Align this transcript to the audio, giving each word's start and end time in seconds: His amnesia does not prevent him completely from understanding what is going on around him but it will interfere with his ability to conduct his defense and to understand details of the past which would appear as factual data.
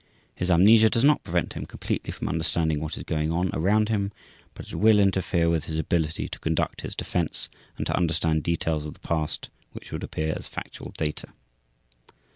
His 0.33 0.49
amnesia 0.49 0.89
does 0.89 1.03
not 1.03 1.23
prevent 1.23 1.53
him 1.53 1.67
completely 1.67 2.11
from 2.11 2.27
understanding 2.27 2.79
what 2.81 2.97
is 2.97 3.03
going 3.03 3.31
on 3.31 3.51
around 3.53 3.89
him 3.89 4.11
but 4.55 4.67
it 4.71 4.75
will 4.75 4.97
interfere 4.97 5.47
with 5.47 5.65
his 5.65 5.77
ability 5.77 6.27
to 6.29 6.39
conduct 6.39 6.81
his 6.81 6.95
defense 6.95 7.49
and 7.77 7.85
to 7.85 7.95
understand 7.95 8.41
details 8.41 8.83
of 8.83 8.95
the 8.95 8.99
past 9.07 9.51
which 9.73 9.91
would 9.91 10.01
appear 10.03 10.33
as 10.35 10.47
factual 10.47 10.91
data. 10.97 11.27